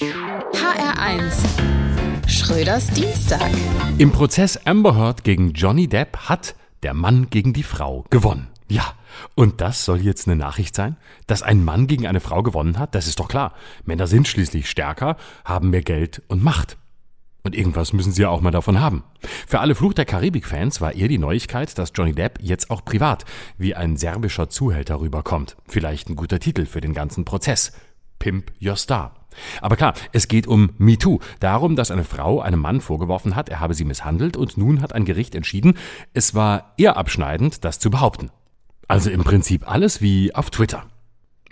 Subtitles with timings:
[0.00, 1.32] HR1
[2.26, 3.48] Schröders Dienstag.
[3.98, 8.48] Im Prozess Amber Heard gegen Johnny Depp hat der Mann gegen die Frau gewonnen.
[8.68, 8.94] Ja,
[9.36, 10.96] und das soll jetzt eine Nachricht sein?
[11.28, 12.96] Dass ein Mann gegen eine Frau gewonnen hat?
[12.96, 13.54] Das ist doch klar.
[13.84, 16.76] Männer sind schließlich stärker, haben mehr Geld und Macht.
[17.44, 19.04] Und irgendwas müssen sie ja auch mal davon haben.
[19.46, 23.24] Für alle Fluch der Karibik-Fans war eher die Neuigkeit, dass Johnny Depp jetzt auch privat
[23.58, 25.56] wie ein serbischer Zuhälter rüberkommt.
[25.68, 27.70] Vielleicht ein guter Titel für den ganzen Prozess.
[28.18, 29.23] Pimp Your Star.
[29.60, 33.60] Aber klar, es geht um MeToo, darum, dass eine Frau einem Mann vorgeworfen hat, er
[33.60, 35.74] habe sie misshandelt und nun hat ein Gericht entschieden,
[36.12, 38.30] es war eher abschneidend, das zu behaupten.
[38.88, 40.84] Also im Prinzip alles wie auf Twitter.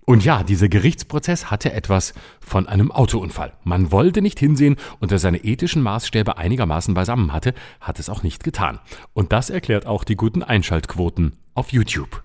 [0.04, 3.52] Und ja, dieser Gerichtsprozess hatte etwas von einem Autounfall.
[3.62, 8.22] Man wollte nicht hinsehen und wer seine ethischen Maßstäbe einigermaßen beisammen hatte, hat es auch
[8.24, 8.80] nicht getan.
[9.14, 12.22] Und das erklärt auch die guten Einschaltquoten auf YouTube.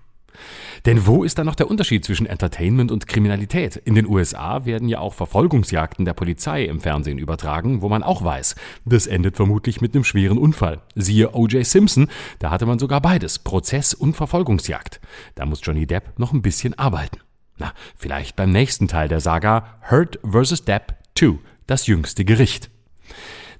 [0.88, 3.76] Denn wo ist da noch der Unterschied zwischen Entertainment und Kriminalität?
[3.76, 8.24] In den USA werden ja auch Verfolgungsjagden der Polizei im Fernsehen übertragen, wo man auch
[8.24, 8.54] weiß,
[8.86, 10.80] das endet vermutlich mit einem schweren Unfall.
[10.94, 11.66] Siehe O.J.
[11.66, 14.98] Simpson, da hatte man sogar beides, Prozess und Verfolgungsjagd.
[15.34, 17.18] Da muss Johnny Depp noch ein bisschen arbeiten.
[17.58, 20.64] Na, vielleicht beim nächsten Teil der Saga Hurt vs.
[20.64, 21.34] Depp 2,
[21.66, 22.70] das jüngste Gericht.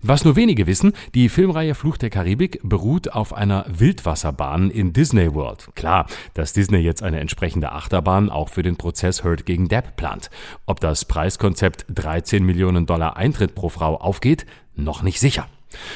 [0.00, 5.34] Was nur wenige wissen, die Filmreihe Fluch der Karibik beruht auf einer Wildwasserbahn in Disney
[5.34, 5.70] World.
[5.74, 10.30] Klar, dass Disney jetzt eine entsprechende Achterbahn auch für den Prozess Hurt gegen Depp plant.
[10.66, 15.48] Ob das Preiskonzept 13 Millionen Dollar Eintritt pro Frau aufgeht, noch nicht sicher.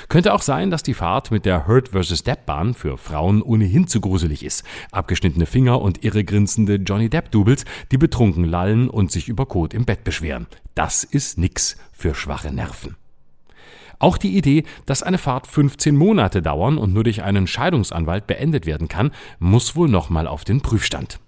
[0.09, 2.25] Könnte auch sein, dass die Fahrt mit der Hurt vs.
[2.25, 4.65] Depp Bahn für Frauen ohnehin zu gruselig ist.
[4.91, 9.85] Abgeschnittene Finger und irregrinsende Johnny Depp Doubles, die betrunken lallen und sich über Kot im
[9.85, 10.49] Bett beschweren.
[10.75, 12.97] Das ist nix für schwache Nerven.
[14.03, 18.67] Auch die Idee, dass eine Fahrt 15 Monate dauern und nur durch einen Scheidungsanwalt beendet
[18.67, 21.21] werden kann, muss wohl nochmal auf den Prüfstand.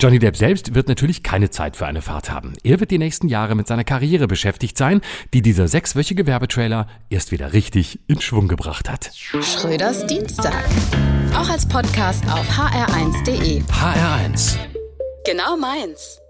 [0.00, 2.54] Johnny Depp selbst wird natürlich keine Zeit für eine Fahrt haben.
[2.62, 5.02] Er wird die nächsten Jahre mit seiner Karriere beschäftigt sein,
[5.34, 9.10] die dieser sechswöchige Werbetrailer erst wieder richtig in Schwung gebracht hat.
[9.14, 10.64] Schröders Dienstag.
[11.34, 13.60] Auch als Podcast auf hr1.de.
[13.64, 14.56] HR1.
[15.26, 16.22] Genau meins.